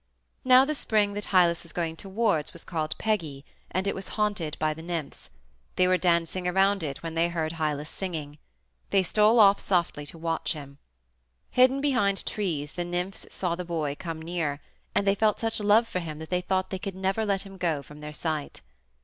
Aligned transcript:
Now 0.43 0.65
the 0.65 0.73
spring 0.73 1.13
that 1.13 1.25
Hylas 1.25 1.61
was 1.61 1.71
going 1.71 1.95
toward 1.95 2.49
was 2.53 2.63
called 2.63 2.97
Pegae, 2.97 3.43
and 3.69 3.85
it 3.85 3.93
was 3.93 4.07
haunted 4.17 4.57
by 4.57 4.73
the 4.73 4.81
nymphs. 4.81 5.29
They 5.75 5.87
were 5.87 5.99
dancing 5.99 6.47
around 6.47 6.81
it 6.81 7.03
when 7.03 7.13
they 7.13 7.29
heard 7.29 7.51
Hylas 7.53 7.87
singing. 7.87 8.39
They 8.89 9.03
stole 9.03 9.37
softly 9.59 10.05
off 10.05 10.09
to 10.09 10.17
watch 10.17 10.53
him. 10.53 10.79
Hidden 11.51 11.81
behind 11.81 12.25
trees 12.25 12.73
the 12.73 12.83
nymphs 12.83 13.27
saw 13.29 13.53
the 13.53 13.63
boy 13.63 13.93
come 13.93 14.19
near, 14.23 14.59
and 14.95 15.05
they 15.05 15.13
felt 15.13 15.39
such 15.39 15.59
love 15.59 15.87
for 15.87 15.99
him 15.99 16.17
that 16.17 16.31
they 16.31 16.41
thought 16.41 16.71
they 16.71 16.79
could 16.79 16.95
never 16.95 17.23
let 17.23 17.43
him 17.43 17.57
go 17.57 17.83
from 17.83 17.99
their 17.99 18.11
sight. 18.11 18.61